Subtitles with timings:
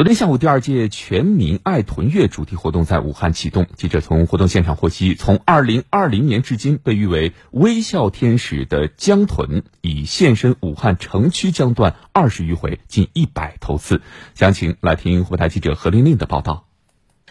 [0.00, 3.66] 昨天下午，第二届全民爱豚月主题活动在武汉启动。
[3.76, 14.00] 记者从活动现场获悉，从2020年至今，被誉为“微笑天使”的江豚已现身武汉城区江段二十余回，近一百头次。
[14.34, 16.64] 详情来听湖台记者何玲玲的报道。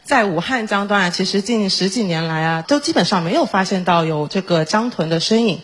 [0.03, 5.61] 在武汉江段，其实近十几年来啊，都基本上没有发现到有这个江豚的身影。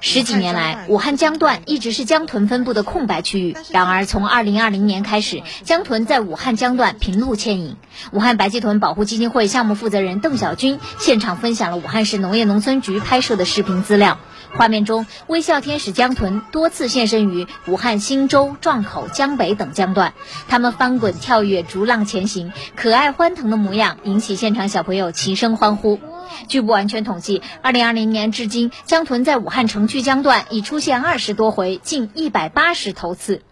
[0.00, 3.56] 十几年来，武汉江段一直是江豚分布的空白区域。
[3.70, 7.76] 然而，从2020年开始，江豚在武汉江段频路牵引。
[8.12, 14.18] 武汉白鳍豚保护基金会项目负责人邓小军现场分享了武汉市农业农村局拍摄的视频资料。
[14.54, 20.14] 画面中，微笑天使江豚多次现身于武汉新洲、壮口、江北等江段，
[20.48, 26.00] 它们翻滚跳跃、逐浪前行，可爱欢腾的模样引起现场小朋友齐声欢呼。
[26.48, 33.42] 据不完全统计，2020年至今，江豚在武汉城区江段已出现二十多回，近一百八十头次。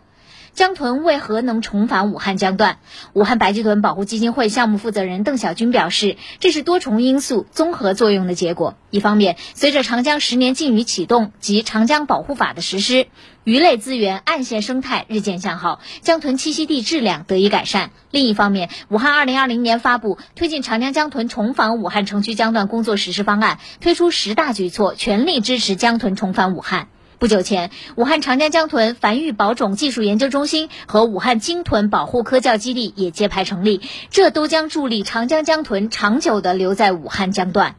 [0.57, 2.79] 江豚为何能重返武汉江段？
[3.13, 8.75] 武汉白鳍豚保护基金会项目负责人邓小军表示，这是多重因素综合作用的结果。
[8.89, 13.09] 一方面，随着长江十年禁渔启动及长江保护法的实施，
[13.45, 26.89] 鱼类资源、岸线生态日渐向好，江豚栖息地质量得以改善；另一方面，武汉二零二零年发布推进长江江豚重返武汉城区江段工作实施方案，推出十大举措，全力支持江豚重返武汉。
[27.19, 37.77] 不久前，武汉长江江豚繁育保种技术研究中心和武汉鲸豚保护科教基地也揭牌成立，这都将助力长江江豚长久地留在武汉江段。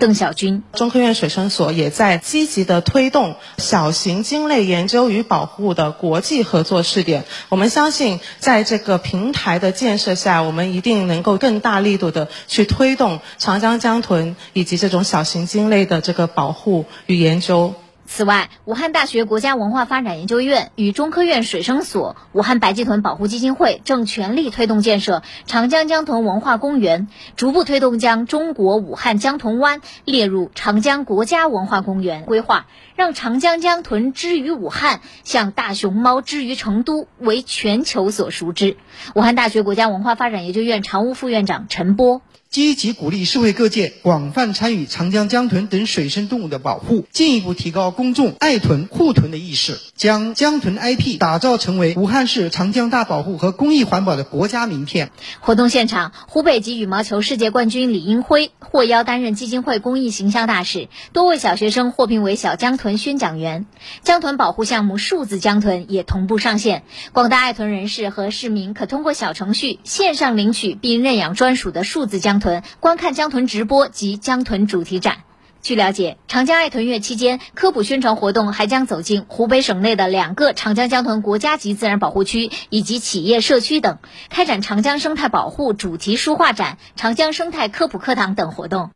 [0.00, 7.26] 邓小军，中科院水生所也在积极的推动小型鲸类研究与保护的国际合作试点。
[7.48, 17.74] 我们相信，在这个平台的建设下，我们一定能够更大力度的去推动长江江豚以及这种小型鲸类的这个保护与研究。
[18.12, 38.76] 此外，武汉大学国家文化发展研究院与中科院水生所、武汉白鳍豚保护基金会正全力推动建设长江江豚文化公园，逐步推动将中国武汉江豚湾列入长江国家文化公园规划，让长江江豚之于武汉，像大熊猫之于成都，为全球所熟知。
[39.14, 42.22] 武汉大学国家文化发展研究院常务副院长陈波。
[42.50, 55.12] 积极鼓励社会各界广泛参与长江江豚等水生动物的保护，进一步提高公众爱豚护豚的意识，将江豚 IP 打造成为武汉市长江大保护和公益环保的国家名片。
[55.38, 63.66] 活动现场，湖北籍羽毛球世界冠军李英辉获邀担任基金会公益形象大使，多位小学生获聘为小江豚宣讲员。
[64.02, 66.82] 江豚保护项目数字江豚也同步上线，
[67.12, 72.39] 广大爱豚人士和市民可通过小程序线上领取并认养专属的数字江
[72.80, 75.18] 观看江豚直播及江豚主题展。
[75.62, 83.98] 据了解，长江爱豚月期间，科普宣传活动还将走进湖北省内的两个长江江豚国家级自然保护区以及企业社区等，
[84.30, 88.90] 开展长江生态保护主题书画展、长江生态科普课堂等活动。